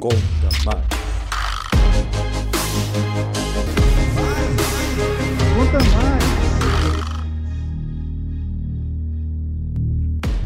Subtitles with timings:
[0.00, 0.86] Conta mais.
[5.54, 6.24] Conta mais.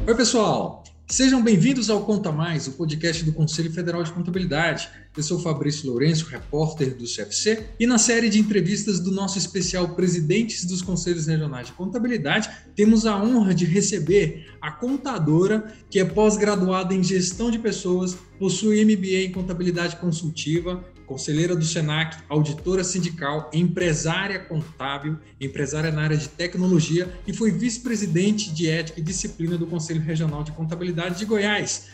[0.07, 0.84] Oi, pessoal!
[1.07, 4.89] Sejam bem-vindos ao Conta Mais, o podcast do Conselho Federal de Contabilidade.
[5.15, 9.95] Eu sou Fabrício Lourenço, repórter do CFC, e na série de entrevistas do nosso especial
[9.95, 16.05] Presidentes dos Conselhos Regionais de Contabilidade, temos a honra de receber a contadora, que é
[16.07, 23.51] pós-graduada em Gestão de Pessoas, possui MBA em Contabilidade Consultiva, conselheira do SENAC, auditora sindical,
[23.53, 29.67] empresária contábil, empresária na área de tecnologia e foi vice-presidente de ética e disciplina do
[29.67, 31.87] Conselho Regional de Contabilidade de Goiás.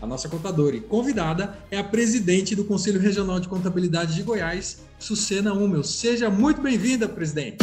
[0.00, 4.82] A nossa contadora e convidada é a presidente do Conselho Regional de Contabilidade de Goiás,
[4.98, 5.84] Sucena Hummel.
[5.84, 7.58] Seja muito bem-vinda, presidente.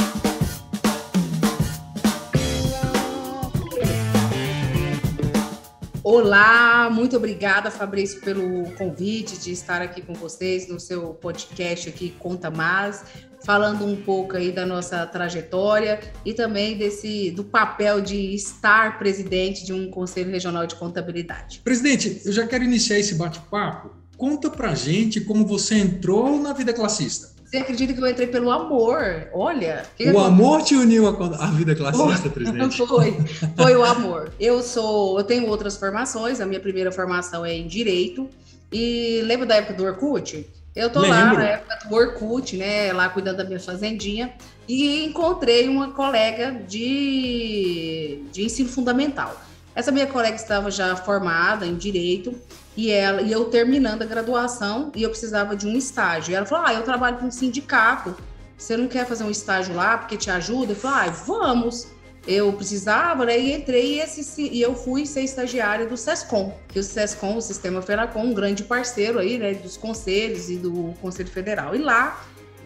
[6.14, 12.14] Olá, muito obrigada, Fabrício, pelo convite de estar aqui com vocês no seu podcast aqui
[12.20, 13.06] Conta Mais,
[13.46, 19.66] falando um pouco aí da nossa trajetória e também desse do papel de estar presidente
[19.66, 21.62] de um Conselho Regional de Contabilidade.
[21.64, 23.92] Presidente, eu já quero iniciar esse bate-papo.
[24.18, 27.41] Conta pra gente como você entrou na vida classista.
[27.52, 29.28] Você acredita que eu entrei pelo amor?
[29.34, 29.84] Olha.
[30.14, 32.78] o amor te uniu à vida classista, presidente?
[32.88, 33.14] Foi,
[33.58, 34.32] foi o amor.
[34.40, 36.40] Eu sou, eu tenho outras formações.
[36.40, 38.30] A minha primeira formação é em direito.
[38.72, 40.48] E lembra da época do Orkut?
[40.74, 41.18] Eu tô Lembro.
[41.18, 42.94] lá na época do Orkut, né?
[42.94, 44.34] Lá cuidando da minha fazendinha.
[44.66, 49.36] E encontrei uma colega de, de ensino fundamental.
[49.76, 52.34] Essa minha colega estava já formada em direito
[52.76, 56.32] e ela e eu terminando a graduação e eu precisava de um estágio.
[56.32, 58.16] E ela falou: "Ah, eu trabalho com um sindicato.
[58.58, 61.88] Você não quer fazer um estágio lá porque te ajuda?" Eu falei: "Ah, vamos."
[62.28, 63.40] Eu precisava, né?
[63.40, 67.42] E entrei e, esse, e eu fui ser estagiária do SESCOM, que o SESCOM, o
[67.42, 71.76] Sistema Feracom, um grande parceiro aí, né, dos conselhos e do Conselho Federal.
[71.76, 72.24] E lá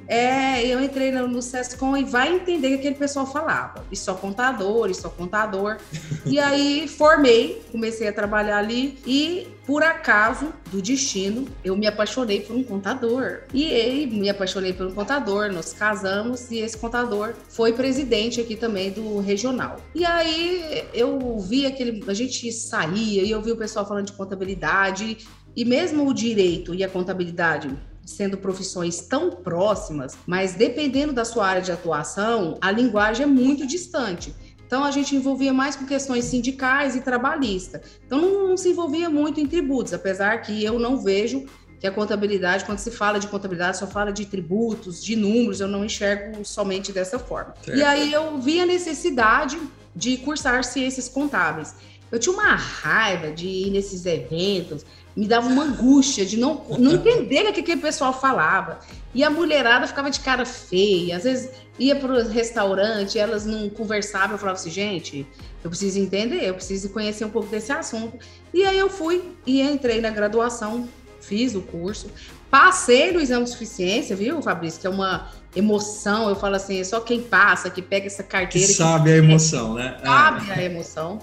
[0.08, 3.84] é, eu entrei no, no SESCOM e vai entender o que aquele pessoal falava.
[3.92, 5.78] E só contador, e só contador.
[6.26, 12.42] e aí formei, comecei a trabalhar ali e, por acaso do destino, eu me apaixonei
[12.42, 13.42] por um contador.
[13.54, 18.56] E aí, me apaixonei por um contador, nós casamos e esse contador foi presidente aqui
[18.56, 19.78] também do regional.
[19.94, 22.04] E aí eu vi aquele.
[22.08, 25.18] A gente saía e eu vi o pessoal falando de contabilidade.
[25.56, 27.70] E mesmo o direito e a contabilidade
[28.06, 33.66] sendo profissões tão próximas, mas dependendo da sua área de atuação, a linguagem é muito
[33.66, 34.34] distante.
[34.66, 37.82] Então a gente envolvia mais com questões sindicais e trabalhista.
[38.06, 41.46] Então não, não, se envolvia muito em tributos, apesar que eu não vejo
[41.80, 45.68] que a contabilidade, quando se fala de contabilidade, só fala de tributos, de números, eu
[45.68, 47.54] não enxergo somente dessa forma.
[47.64, 47.78] Certo.
[47.78, 49.60] E aí eu vi a necessidade
[49.96, 51.76] de cursar ciências contábeis.
[52.12, 56.94] Eu tinha uma raiva de ir nesses eventos, me dava uma angústia de não, não
[56.96, 58.80] entender o que aquele pessoal falava.
[59.14, 61.50] E a mulherada ficava de cara feia, às vezes
[61.80, 65.26] ia para o restaurante, elas não conversavam, eu falava assim, gente,
[65.64, 68.18] eu preciso entender, eu preciso conhecer um pouco desse assunto.
[68.54, 70.88] E aí eu fui e entrei na graduação,
[71.22, 72.08] fiz o curso,
[72.50, 74.80] passei no exame de suficiência, viu, Fabrício?
[74.80, 78.68] Que é uma emoção, eu falo assim, é só quem passa, que pega essa carteira.
[78.68, 79.98] Que sabe que a emoção, né?
[80.04, 80.54] Sabe é.
[80.54, 81.20] a emoção.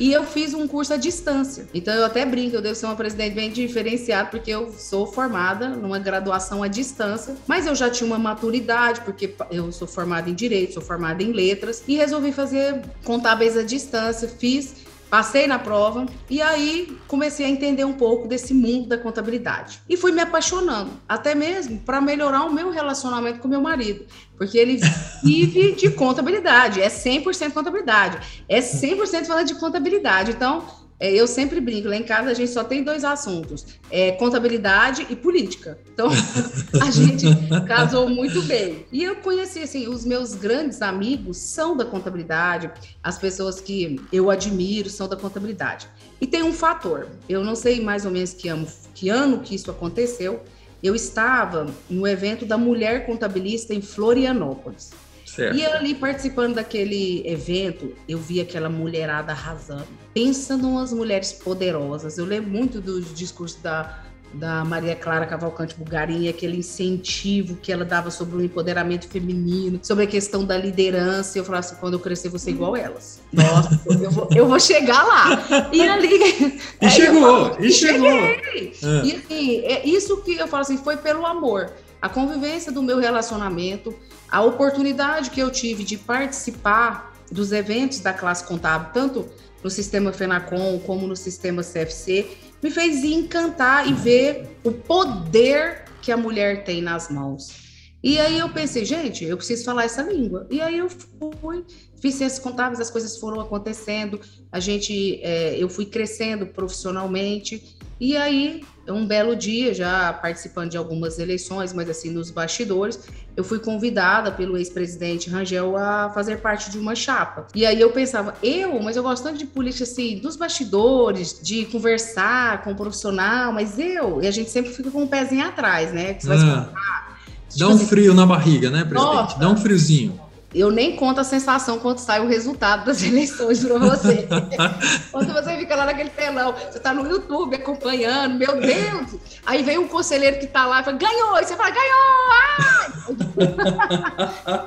[0.00, 1.68] E eu fiz um curso à distância.
[1.74, 5.68] Então eu até brinco, eu devo ser uma presidente bem diferenciada, porque eu sou formada
[5.68, 10.34] numa graduação à distância, mas eu já tinha uma maturidade, porque eu sou formada em
[10.34, 14.26] direito, sou formada em letras, e resolvi fazer contábeis à distância.
[14.26, 14.74] Fiz
[15.10, 19.80] Passei na prova e aí comecei a entender um pouco desse mundo da contabilidade.
[19.88, 24.06] E fui me apaixonando, até mesmo para melhorar o meu relacionamento com meu marido,
[24.36, 24.78] porque ele
[25.24, 30.30] vive de contabilidade, é 100% contabilidade, é 100% falando de contabilidade.
[30.30, 30.64] Então,
[31.00, 35.06] é, eu sempre brinco, lá em casa a gente só tem dois assuntos: é, contabilidade
[35.08, 35.78] e política.
[35.92, 36.08] Então,
[36.80, 37.26] a gente
[37.66, 38.84] casou muito bem.
[38.92, 42.70] E eu conheci, assim, os meus grandes amigos são da contabilidade,
[43.02, 45.88] as pessoas que eu admiro são da contabilidade.
[46.20, 49.54] E tem um fator, eu não sei mais ou menos que ano que, ano que
[49.54, 50.42] isso aconteceu,
[50.82, 54.90] eu estava no evento da Mulher Contabilista em Florianópolis.
[55.34, 55.56] Certo.
[55.56, 59.86] E ali participando daquele evento, eu vi aquela mulherada arrasando.
[60.12, 62.18] Pensa numas mulheres poderosas.
[62.18, 64.00] Eu lembro muito dos discursos da,
[64.34, 70.02] da Maria Clara Cavalcante Bugarini, aquele incentivo que ela dava sobre o empoderamento feminino, sobre
[70.02, 71.38] a questão da liderança.
[71.38, 73.20] Eu falava assim: quando eu crescer, vou ser igual elas.
[73.32, 75.68] Nossa, eu, vou, eu vou chegar lá.
[75.72, 76.60] E ali.
[76.82, 78.10] E chegou, e chegou.
[78.10, 78.72] Cheguei.
[78.82, 79.02] Ah.
[79.04, 81.70] E assim, é isso que eu falo assim: foi pelo amor.
[82.00, 83.94] A convivência do meu relacionamento
[84.30, 89.28] a oportunidade que eu tive de participar dos eventos da classe contábil, tanto
[89.62, 92.26] no sistema FENACOM como no sistema CFC,
[92.62, 97.68] me fez encantar e ver o poder que a mulher tem nas mãos.
[98.02, 100.46] E aí eu pensei, gente, eu preciso falar essa língua.
[100.50, 101.64] E aí eu fui,
[102.00, 104.18] fiz ciências contábeis, as coisas foram acontecendo,
[104.50, 107.76] a gente, é, eu fui crescendo profissionalmente.
[107.98, 108.62] E aí,
[108.92, 113.00] um belo dia, já participando de algumas eleições, mas assim, nos bastidores,
[113.36, 117.46] eu fui convidada pelo ex-presidente Rangel a fazer parte de uma chapa.
[117.54, 121.64] E aí eu pensava, eu, mas eu gosto tanto de política assim, dos bastidores, de
[121.66, 125.46] conversar com o profissional, mas eu, e a gente sempre fica com o um pezinho
[125.46, 126.14] atrás, né?
[126.14, 127.08] Que você vai ah.
[127.56, 129.14] Dá um frio na barriga, né, presidente?
[129.14, 130.29] Nossa, Dá um friozinho.
[130.52, 134.26] Eu nem conto a sensação quando sai o resultado das eleições para você.
[135.12, 139.16] quando você fica lá naquele telão, você está no YouTube acompanhando, meu Deus!
[139.46, 141.38] Aí vem um conselheiro que está lá e fala, ganhou!
[141.38, 142.30] E você fala, ganhou!
[142.32, 142.70] Ai!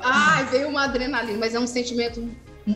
[0.02, 2.26] Ai, veio uma adrenalina, mas é um sentimento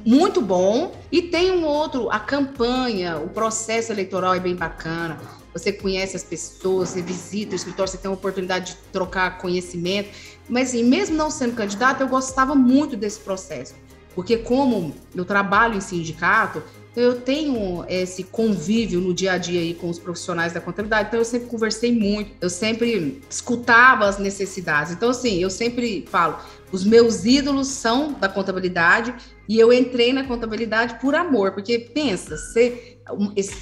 [0.04, 0.93] muito bom.
[1.11, 5.19] E tem um outro, a campanha, o processo eleitoral é bem bacana
[5.58, 10.10] você conhece as pessoas, você visita o escritório, você tem a oportunidade de trocar conhecimento.
[10.49, 13.75] Mas, assim, mesmo não sendo candidato, eu gostava muito desse processo.
[14.14, 16.62] Porque, como eu trabalho em sindicato,
[16.96, 21.20] eu tenho esse convívio no dia a dia aí com os profissionais da contabilidade, então
[21.20, 24.93] eu sempre conversei muito, eu sempre escutava as necessidades.
[24.93, 26.38] Então, assim, eu sempre falo,
[26.72, 29.14] os meus ídolos são da contabilidade
[29.49, 32.99] e eu entrei na contabilidade por amor, porque pensa, você,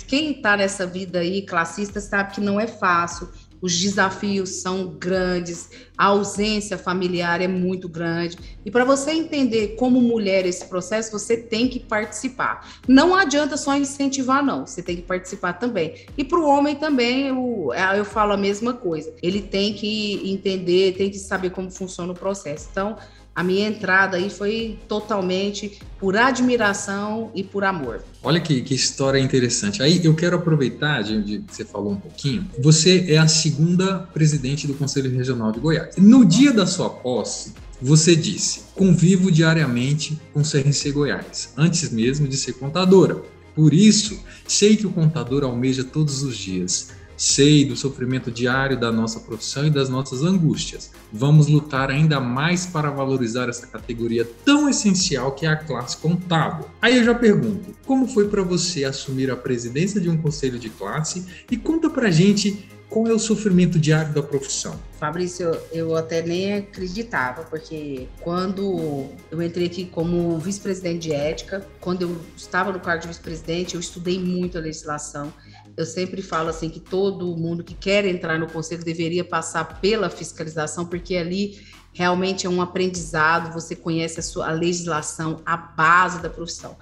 [0.08, 3.28] quem está nessa vida aí, classista, sabe que não é fácil
[3.60, 8.36] os desafios são grandes, a ausência familiar é muito grande.
[8.64, 12.68] E para você entender como mulher esse processo, você tem que participar.
[12.86, 15.94] Não adianta só incentivar, não, você tem que participar também.
[16.16, 19.12] E para o homem também, eu, eu falo a mesma coisa.
[19.22, 22.68] Ele tem que entender, tem que saber como funciona o processo.
[22.70, 22.96] Então,
[23.36, 28.02] a minha entrada aí foi totalmente por admiração e por amor.
[28.22, 29.82] Olha que, que história interessante.
[29.82, 32.50] Aí eu quero aproveitar de você falou um pouquinho.
[32.58, 35.96] Você é a segunda presidente do Conselho Regional de Goiás.
[35.98, 42.38] No dia da sua posse, você disse: convivo diariamente com CRC Goiás, antes mesmo de
[42.38, 43.22] ser contadora.
[43.54, 44.18] Por isso,
[44.48, 49.66] sei que o contador almeja todos os dias Sei do sofrimento diário da nossa profissão
[49.66, 50.90] e das nossas angústias.
[51.12, 56.66] Vamos lutar ainda mais para valorizar essa categoria tão essencial que é a classe contábil.
[56.80, 60.68] Aí eu já pergunto, como foi para você assumir a presidência de um conselho de
[60.68, 64.78] classe e conta pra gente qual é o sofrimento diário da profissão?
[64.98, 72.02] Fabrício, eu até nem acreditava, porque quando eu entrei aqui como vice-presidente de ética, quando
[72.02, 75.32] eu estava no cargo de vice-presidente, eu estudei muito a legislação
[75.76, 80.08] eu sempre falo assim que todo mundo que quer entrar no conselho deveria passar pela
[80.08, 81.60] fiscalização, porque ali
[81.92, 86.76] realmente é um aprendizado, você conhece a sua a legislação, a base da profissão.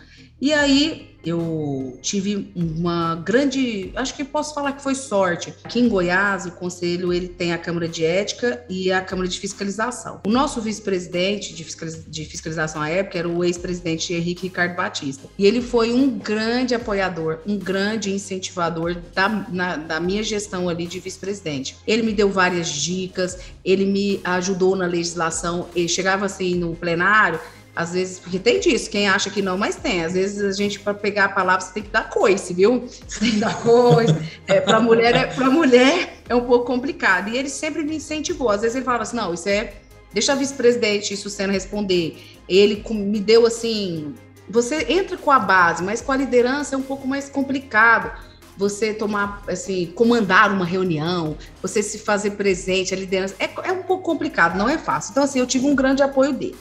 [0.44, 5.54] E aí eu tive uma grande, acho que posso falar que foi sorte.
[5.64, 9.40] Aqui em Goiás, o conselho ele tem a Câmara de Ética e a Câmara de
[9.40, 10.20] Fiscalização.
[10.26, 15.26] O nosso vice-presidente de, fiscaliz, de fiscalização à época era o ex-presidente Henrique Ricardo Batista.
[15.38, 20.86] E ele foi um grande apoiador, um grande incentivador da, na, da minha gestão ali
[20.86, 21.78] de vice-presidente.
[21.86, 27.40] Ele me deu várias dicas, ele me ajudou na legislação, ele chegava assim no plenário,
[27.76, 30.04] às vezes, porque tem disso, quem acha que não, mas tem.
[30.04, 32.84] Às vezes a gente, para pegar a palavra, você tem que dar coice, viu?
[33.06, 34.14] Você tem que dar coice.
[34.46, 37.28] É, para mulher, é, para mulher é um pouco complicado.
[37.28, 38.50] E ele sempre me incentivou.
[38.50, 39.74] Às vezes ele falava assim: não, isso é.
[40.12, 42.16] Deixa a vice-presidente Sucena responder.
[42.48, 44.14] Ele me deu assim.
[44.48, 48.12] Você entra com a base, mas com a liderança é um pouco mais complicado
[48.56, 53.82] você tomar, assim, comandar uma reunião, você se fazer presente, a liderança, é, é um
[53.82, 55.10] pouco complicado, não é fácil.
[55.10, 56.54] Então, assim, eu tive um grande apoio dele.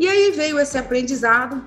[0.00, 1.62] E aí veio esse aprendizado,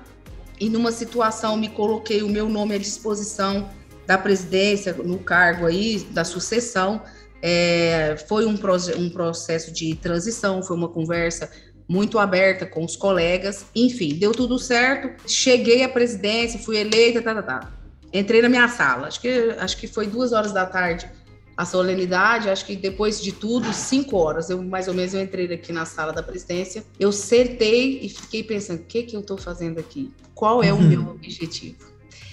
[0.58, 3.70] e numa situação me coloquei o meu nome à disposição
[4.08, 7.00] da presidência, no cargo aí, da sucessão.
[7.40, 8.58] É, foi um,
[8.98, 11.48] um processo de transição, foi uma conversa
[11.86, 15.28] muito aberta com os colegas, enfim, deu tudo certo.
[15.28, 17.72] Cheguei à presidência, fui eleita, tá, tá, tá.
[18.12, 21.08] Entrei na minha sala, acho que, acho que foi duas horas da tarde
[21.56, 25.52] a solenidade, acho que depois de tudo, cinco horas, eu mais ou menos eu entrei
[25.52, 29.36] aqui na sala da presidência, eu sentei e fiquei pensando, o que que eu estou
[29.36, 30.12] fazendo aqui?
[30.34, 30.88] Qual é o uhum.
[30.88, 31.76] meu objetivo?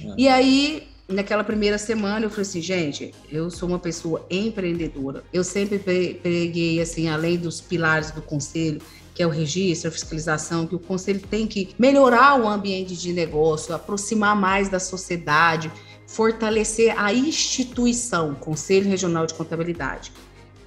[0.03, 0.13] É.
[0.17, 5.43] E aí, naquela primeira semana, eu falei assim, gente, eu sou uma pessoa empreendedora, eu
[5.43, 8.81] sempre peguei, assim, além dos pilares do conselho,
[9.13, 13.11] que é o registro, a fiscalização, que o conselho tem que melhorar o ambiente de
[13.11, 15.71] negócio, aproximar mais da sociedade,
[16.13, 20.11] fortalecer a instituição, Conselho Regional de Contabilidade.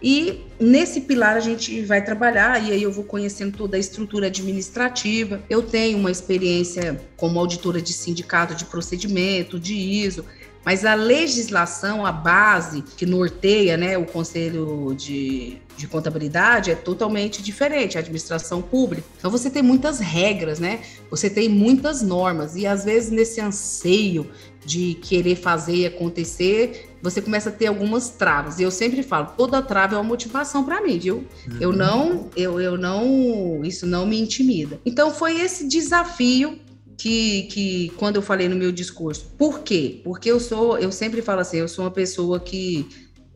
[0.02, 4.26] E nesse pilar a gente vai trabalhar, e aí eu vou conhecendo toda a estrutura
[4.26, 5.42] administrativa.
[5.48, 10.24] Eu tenho uma experiência como auditora de sindicato de procedimento, de ISO,
[10.64, 17.42] mas a legislação, a base que norteia né, o Conselho de, de Contabilidade é totalmente
[17.42, 19.06] diferente, a administração pública.
[19.18, 20.80] Então você tem muitas regras, né?
[21.10, 24.30] Você tem muitas normas, e às vezes nesse anseio
[24.64, 28.58] de querer fazer e acontecer, você começa a ter algumas travas.
[28.58, 31.16] E eu sempre falo, toda trava é uma motivação para mim, viu?
[31.46, 31.58] Uhum.
[31.60, 34.80] Eu não, eu, eu não, isso não me intimida.
[34.86, 36.58] Então foi esse desafio
[36.96, 39.26] que, que quando eu falei no meu discurso.
[39.36, 40.00] Por quê?
[40.02, 42.86] Porque eu sou, eu sempre falo assim, eu sou uma pessoa que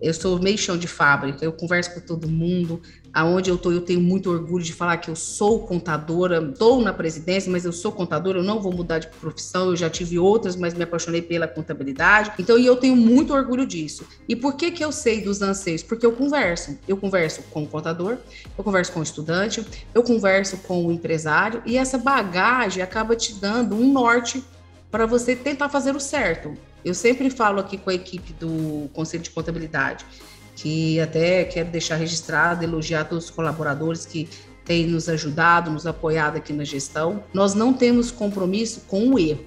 [0.01, 2.81] eu sou meio chão de fábrica, eu converso com todo mundo.
[3.13, 6.93] Aonde eu estou, eu tenho muito orgulho de falar que eu sou contadora, estou na
[6.93, 10.57] presidência, mas eu sou contadora, eu não vou mudar de profissão, eu já tive outras,
[10.57, 12.33] mas me apaixonei pela contabilidade.
[12.39, 14.07] Então, e eu tenho muito orgulho disso.
[14.29, 15.83] E por que que eu sei dos anseios?
[15.83, 16.79] Porque eu converso.
[16.87, 18.19] Eu converso com o contador,
[18.57, 23.35] eu converso com o estudante, eu converso com o empresário, e essa bagagem acaba te
[23.35, 24.45] dando um norte
[24.91, 26.55] para você tentar fazer o certo.
[26.85, 30.05] Eu sempre falo aqui com a equipe do Conselho de Contabilidade,
[30.61, 34.29] que até quero deixar registrado, elogiar todos os colaboradores que
[34.65, 37.23] têm nos ajudado, nos apoiado aqui na gestão.
[37.33, 39.45] Nós não temos compromisso com o erro.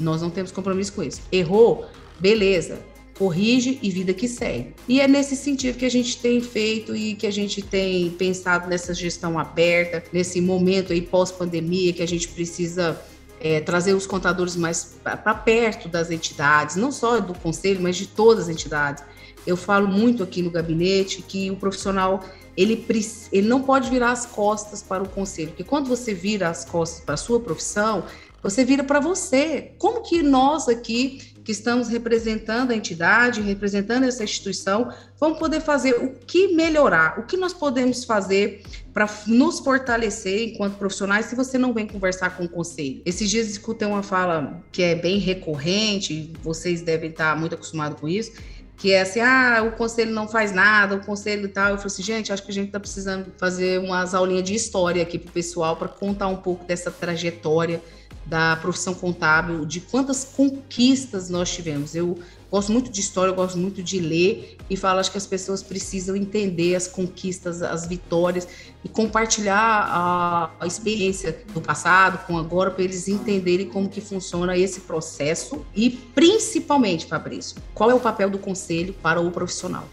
[0.00, 1.20] Nós não temos compromisso com isso.
[1.30, 1.84] Errou,
[2.18, 2.78] beleza,
[3.18, 4.74] corrige e vida que segue.
[4.88, 8.66] E é nesse sentido que a gente tem feito e que a gente tem pensado
[8.66, 12.98] nessa gestão aberta, nesse momento aí pós-pandemia que a gente precisa
[13.42, 18.06] é, trazer os contadores mais para perto das entidades, não só do conselho, mas de
[18.06, 19.04] todas as entidades.
[19.46, 22.24] Eu falo muito aqui no gabinete que o profissional
[22.56, 22.84] ele,
[23.32, 27.04] ele não pode virar as costas para o conselho, porque quando você vira as costas
[27.04, 28.04] para a sua profissão,
[28.42, 29.72] você vira para você.
[29.78, 35.92] Como que nós aqui que estamos representando a entidade, representando essa instituição, vamos poder fazer
[35.92, 41.56] o que melhorar, o que nós podemos fazer para nos fortalecer enquanto profissionais se você
[41.56, 43.00] não vem conversar com o conselho.
[43.04, 48.08] Esses dias escutei uma fala que é bem recorrente, vocês devem estar muito acostumados com
[48.08, 48.32] isso,
[48.76, 51.70] que é assim, ah, o conselho não faz nada, o conselho e tal.
[51.70, 55.02] Eu falei assim, gente, acho que a gente está precisando fazer umas aulinhas de história
[55.02, 57.82] aqui para o pessoal para contar um pouco dessa trajetória
[58.26, 61.94] da profissão contábil, de quantas conquistas nós tivemos.
[61.94, 62.18] Eu
[62.50, 66.16] gosto muito de história, gosto muito de ler e falo acho que as pessoas precisam
[66.16, 68.46] entender as conquistas, as vitórias
[68.84, 74.56] e compartilhar a, a experiência do passado com agora para eles entenderem como que funciona
[74.56, 79.88] esse processo e principalmente, Fabrício, qual é o papel do conselho para o profissional.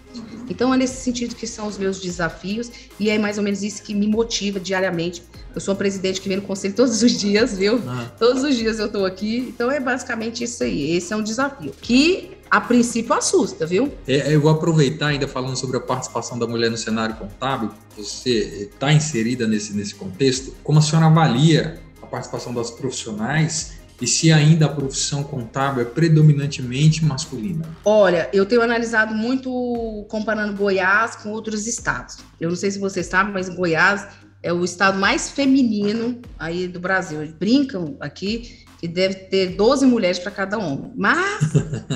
[0.49, 2.69] Então é nesse sentido que são os meus desafios
[2.99, 5.23] e é mais ou menos isso que me motiva diariamente
[5.55, 7.79] eu sou a presidente que vem no conselho todos os dias, viu?
[7.87, 8.11] Ah.
[8.17, 9.37] Todos os dias eu estou aqui.
[9.49, 10.95] Então é basicamente isso aí.
[10.95, 11.71] Esse é um desafio.
[11.79, 13.91] Que a princípio assusta, viu?
[14.07, 17.71] É, eu vou aproveitar ainda falando sobre a participação da mulher no cenário contábil.
[17.97, 20.53] Você está inserida nesse, nesse contexto.
[20.63, 25.85] Como a senhora avalia a participação das profissionais e se ainda a profissão contábil é
[25.85, 27.67] predominantemente masculina?
[27.83, 32.17] Olha, eu tenho analisado muito comparando Goiás com outros estados.
[32.39, 34.05] Eu não sei se você sabe, mas Goiás
[34.43, 37.23] é o estado mais feminino aí do Brasil.
[37.23, 40.91] Eles brincam aqui que deve ter 12 mulheres para cada homem.
[40.93, 41.55] Mas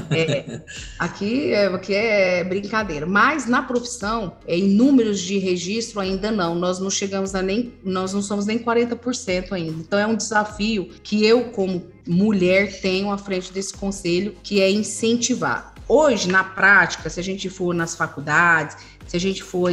[0.10, 0.62] é,
[0.98, 3.06] aqui, é, aqui é brincadeira.
[3.06, 6.56] Mas na profissão, é, em números de registro ainda não.
[6.56, 9.82] Nós não chegamos a nem, nós não somos nem 40% ainda.
[9.82, 14.72] Então é um desafio que eu, como mulher, tenho à frente desse conselho, que é
[14.72, 15.74] incentivar.
[15.90, 18.78] Hoje, na prática, se a gente for nas faculdades,
[19.08, 19.72] se a gente for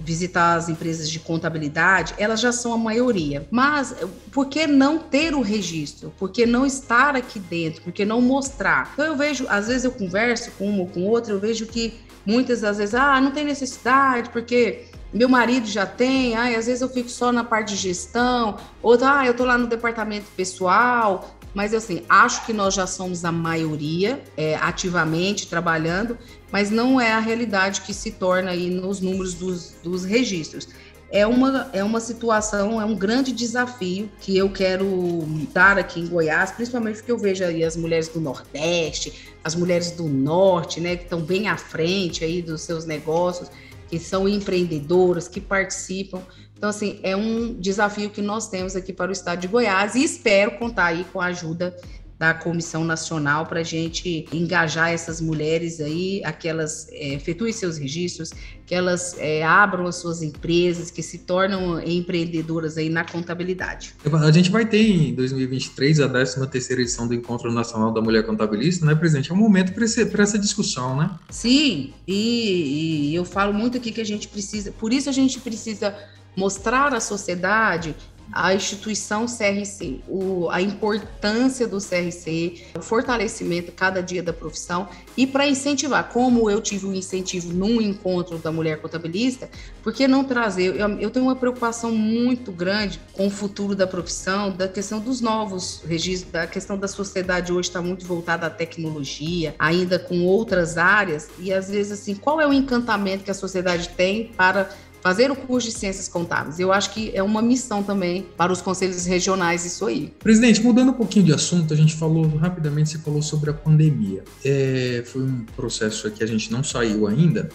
[0.00, 3.46] visitar as empresas de contabilidade, elas já são a maioria.
[3.50, 3.94] Mas
[4.32, 6.12] por que não ter o registro?
[6.18, 7.82] Por que não estar aqui dentro?
[7.82, 8.90] Por que não mostrar?
[8.94, 11.94] Então eu vejo, às vezes eu converso com uma ou com outra, eu vejo que
[12.24, 16.82] muitas das vezes, ah, não tem necessidade, porque meu marido já tem, ah, às vezes
[16.82, 21.37] eu fico só na parte de gestão, outra, ah, eu tô lá no departamento pessoal,
[21.58, 26.16] mas assim, acho que nós já somos a maioria é, ativamente trabalhando,
[26.52, 30.68] mas não é a realidade que se torna aí nos números dos, dos registros.
[31.10, 36.06] É uma, é uma situação, é um grande desafio que eu quero dar aqui em
[36.06, 40.94] Goiás, principalmente porque eu vejo aí as mulheres do Nordeste, as mulheres do Norte, né,
[40.94, 43.50] que estão bem à frente aí dos seus negócios,
[43.88, 46.22] que são empreendedoras, que participam.
[46.58, 50.02] Então, assim, é um desafio que nós temos aqui para o estado de Goiás e
[50.02, 51.74] espero contar aí com a ajuda
[52.18, 57.78] da Comissão Nacional para a gente engajar essas mulheres aí, que elas é, efetuem seus
[57.78, 58.32] registros,
[58.66, 63.94] que elas é, abram as suas empresas, que se tornam empreendedoras aí na contabilidade.
[64.04, 68.26] A gente vai ter em 2023 a 13 terceira edição do Encontro Nacional da Mulher
[68.26, 69.30] Contabilista, né, presidente?
[69.30, 71.10] É um momento para essa discussão, né?
[71.30, 75.38] Sim, e, e eu falo muito aqui que a gente precisa, por isso a gente
[75.38, 75.94] precisa
[76.38, 77.96] mostrar à sociedade
[78.32, 85.26] a instituição CRC, o, a importância do CRC, o fortalecimento cada dia da profissão e
[85.26, 89.48] para incentivar, como eu tive um incentivo num encontro da mulher contabilista,
[89.82, 90.76] por que não trazer?
[90.76, 95.20] Eu, eu tenho uma preocupação muito grande com o futuro da profissão, da questão dos
[95.20, 100.76] novos registros, da questão da sociedade hoje está muito voltada à tecnologia, ainda com outras
[100.76, 104.68] áreas, e às vezes assim, qual é o encantamento que a sociedade tem para
[105.00, 106.58] fazer o curso de ciências contábeis.
[106.58, 110.12] Eu acho que é uma missão também para os conselhos regionais isso aí.
[110.18, 114.24] Presidente, mudando um pouquinho de assunto, a gente falou rapidamente, você falou sobre a pandemia.
[114.44, 117.48] É, foi um processo que a gente não saiu ainda,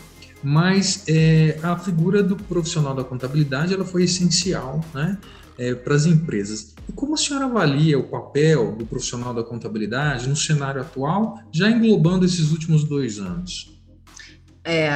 [0.44, 5.18] mas é, a figura do profissional da contabilidade ela foi essencial, né?
[5.56, 6.74] É, para as empresas.
[6.90, 11.70] E como a senhora avalia o papel do profissional da contabilidade no cenário atual, já
[11.70, 13.73] englobando esses últimos dois anos?
[14.64, 14.90] É,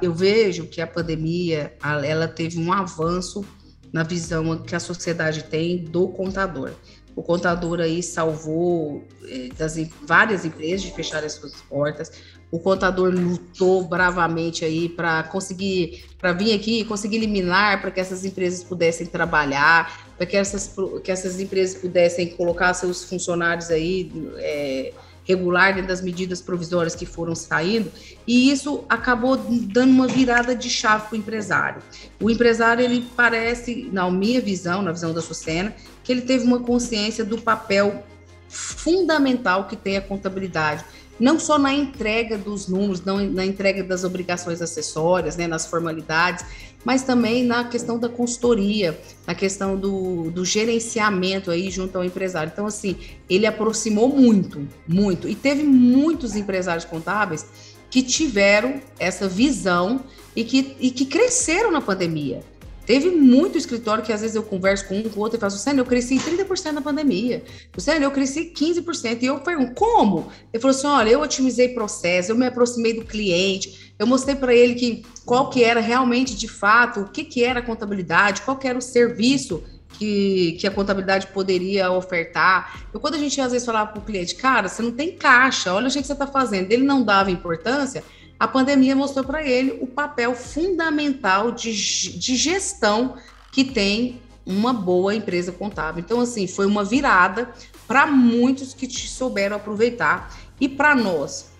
[0.00, 3.44] eu vejo que a pandemia ela teve um avanço
[3.92, 6.72] na visão que a sociedade tem do contador.
[7.14, 9.76] O contador aí salvou é, das
[10.06, 12.10] várias empresas de fechar as suas portas.
[12.50, 18.00] O contador lutou bravamente aí para conseguir, para vir aqui e conseguir eliminar para que
[18.00, 24.10] essas empresas pudessem trabalhar, para que essas, que essas empresas pudessem colocar seus funcionários aí
[24.38, 24.92] é,
[25.24, 27.90] regular dentro das medidas provisórias que foram saindo,
[28.26, 31.82] e isso acabou dando uma virada de chave para o empresário.
[32.20, 36.60] O empresário, ele parece, na minha visão, na visão da Sucena, que ele teve uma
[36.60, 38.04] consciência do papel
[38.48, 40.84] fundamental que tem a contabilidade
[41.22, 46.44] não só na entrega dos números, não na entrega das obrigações acessórias, né, nas formalidades,
[46.84, 52.50] mas também na questão da consultoria, na questão do, do gerenciamento aí junto ao empresário.
[52.52, 52.96] Então, assim,
[53.28, 55.28] ele aproximou muito, muito.
[55.28, 57.46] E teve muitos empresários contábeis
[57.90, 60.00] que tiveram essa visão
[60.34, 62.42] e que, e que cresceram na pandemia.
[62.84, 65.52] Teve muito escritório que às vezes eu converso com um, com o outro e falo,
[65.52, 67.44] Luciano, eu cresci 30% na pandemia.
[67.74, 69.22] Luciano, eu cresci 15%.
[69.22, 70.26] E eu pergunto, como?
[70.52, 74.52] Ele falou assim, olha, eu otimizei processo, eu me aproximei do cliente, eu mostrei para
[74.52, 78.56] ele que qual que era realmente, de fato, o que, que era a contabilidade, qual
[78.56, 79.62] que era o serviço
[79.96, 82.82] que, que a contabilidade poderia ofertar.
[82.92, 85.86] Quando a gente às vezes falava para o cliente, cara, você não tem caixa, olha
[85.86, 86.72] o jeito que você está fazendo.
[86.72, 88.02] Ele não dava importância,
[88.40, 93.16] a pandemia mostrou para ele o papel fundamental de, de gestão
[93.52, 96.02] que tem uma boa empresa contábil.
[96.04, 97.48] Então, assim, foi uma virada
[97.86, 100.36] para muitos que souberam aproveitar.
[100.60, 101.52] E para nós,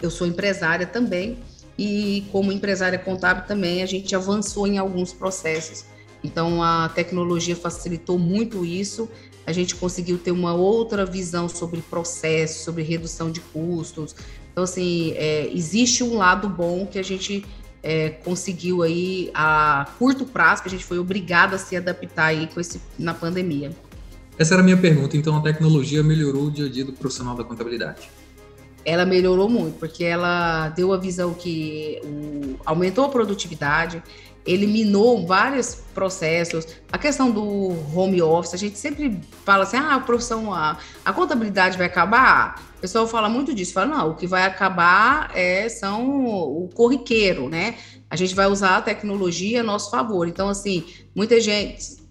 [0.00, 1.38] eu sou empresária também,
[1.78, 5.84] e como empresária contábil também, a gente avançou em alguns processos.
[6.22, 9.08] Então, a tecnologia facilitou muito isso.
[9.44, 14.14] A gente conseguiu ter uma outra visão sobre processo, sobre redução de custos,
[14.52, 17.44] então, assim, é, existe um lado bom que a gente
[17.82, 22.46] é, conseguiu aí a curto prazo, que a gente foi obrigado a se adaptar aí
[22.52, 23.72] com esse, na pandemia.
[24.38, 25.16] Essa era a minha pergunta.
[25.16, 28.10] Então, a tecnologia melhorou o dia a dia do profissional da contabilidade?
[28.84, 34.02] Ela melhorou muito, porque ela deu a visão que o, aumentou a produtividade,
[34.44, 36.66] eliminou vários processos.
[36.90, 37.42] A questão do
[37.94, 42.62] home office, a gente sempre fala assim: ah, a profissão, a, a contabilidade vai acabar.
[42.76, 47.48] O pessoal fala muito disso, fala, não, o que vai acabar é, são o corriqueiro,
[47.48, 47.76] né?
[48.10, 50.26] A gente vai usar a tecnologia a nosso favor.
[50.26, 52.01] Então, assim, muita gente,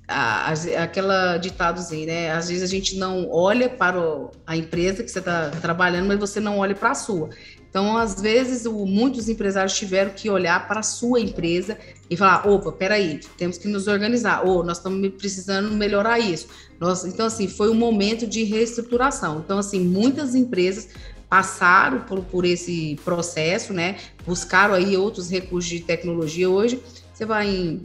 [0.78, 2.32] aquela ditadozinho, né?
[2.32, 6.20] Às vezes a gente não olha para o, a empresa que você está trabalhando, mas
[6.20, 7.30] você não olha para a sua.
[7.72, 11.78] Então, às vezes, o, muitos empresários tiveram que olhar para a sua empresa
[12.10, 16.48] e falar: opa, peraí, temos que nos organizar, ou nós estamos precisando melhorar isso.
[16.80, 19.40] Nós, então, assim, foi um momento de reestruturação.
[19.40, 20.90] Então, assim, muitas empresas
[21.30, 23.96] passaram por, por esse processo, né?
[24.26, 26.50] Buscaram aí outros recursos de tecnologia.
[26.50, 27.82] Hoje, você vai em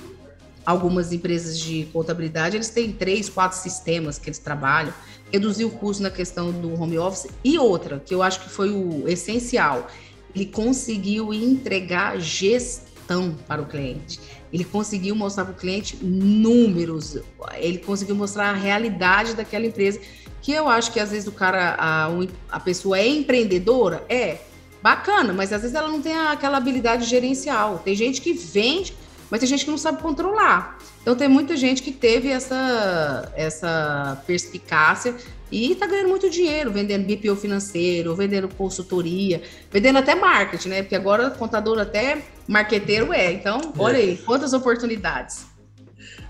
[0.66, 4.92] algumas empresas de contabilidade, eles têm três, quatro sistemas que eles trabalham,
[5.33, 8.70] reduzir o custo na questão do home office e outra, que eu acho que foi
[8.70, 9.87] o essencial,
[10.35, 14.20] ele conseguiu entregar gestão para o cliente.
[14.52, 17.18] Ele conseguiu mostrar para o cliente números,
[17.55, 20.00] ele conseguiu mostrar a realidade daquela empresa,
[20.42, 22.09] que eu acho que às vezes o cara, a,
[22.50, 24.38] a pessoa é empreendedora, é
[24.83, 27.81] bacana, mas às vezes ela não tem aquela habilidade gerencial.
[27.85, 28.94] Tem gente que vende
[29.30, 30.78] mas tem gente que não sabe controlar.
[31.02, 35.14] Então tem muita gente que teve essa, essa perspicácia
[35.50, 40.82] e está ganhando muito dinheiro vendendo BPO financeiro, vendendo consultoria, vendendo até marketing, né?
[40.82, 43.32] Porque agora contador até marqueteiro é.
[43.32, 45.46] Então, olha aí, quantas oportunidades.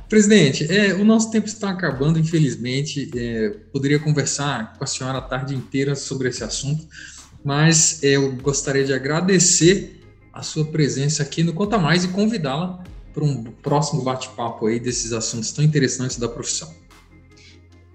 [0.08, 3.10] Presidente, é, o nosso tempo está acabando, infelizmente.
[3.16, 6.86] É, poderia conversar com a senhora a tarde inteira sobre esse assunto,
[7.44, 9.95] mas é, eu gostaria de agradecer
[10.36, 15.14] a sua presença aqui no Conta Mais e convidá-la para um próximo bate-papo aí desses
[15.14, 16.70] assuntos tão interessantes da profissão.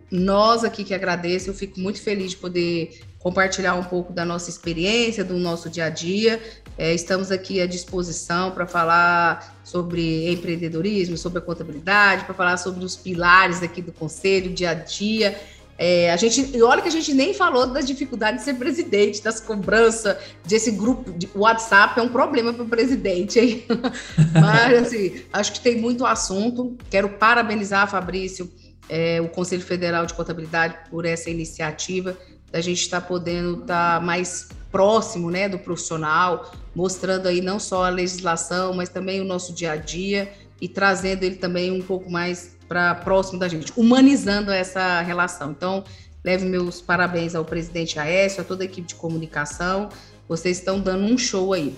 [0.09, 4.49] Nós aqui que agradeço, eu fico muito feliz de poder compartilhar um pouco da nossa
[4.49, 6.41] experiência, do nosso dia a dia.
[6.75, 12.83] É, estamos aqui à disposição para falar sobre empreendedorismo, sobre a contabilidade, para falar sobre
[12.83, 15.39] os pilares aqui do conselho, dia a dia.
[15.77, 19.23] É, a gente, e olha que a gente nem falou das dificuldades de ser presidente,
[19.23, 23.65] das cobranças desse grupo de WhatsApp, é um problema para o presidente, hein?
[24.39, 26.77] Mas, assim, acho que tem muito assunto.
[26.89, 28.51] Quero parabenizar, Fabrício,
[28.87, 32.17] é, o Conselho Federal de Contabilidade por essa iniciativa
[32.51, 37.59] da gente estar tá podendo estar tá mais próximo né, do profissional, mostrando aí não
[37.59, 40.31] só a legislação, mas também o nosso dia a dia
[40.61, 45.51] e trazendo ele também um pouco mais para próximo da gente, humanizando essa relação.
[45.51, 45.83] Então,
[46.23, 49.89] leve meus parabéns ao presidente Aécio, a toda a equipe de comunicação.
[50.29, 51.75] Vocês estão dando um show aí.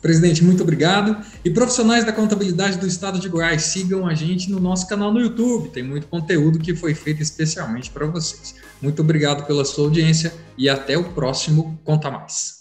[0.00, 1.16] Presidente, muito obrigado.
[1.44, 5.20] E profissionais da contabilidade do estado de Goiás, sigam a gente no nosso canal no
[5.20, 5.70] YouTube.
[5.70, 8.54] Tem muito conteúdo que foi feito especialmente para vocês.
[8.80, 12.57] Muito obrigado pela sua audiência e até o próximo Conta Mais.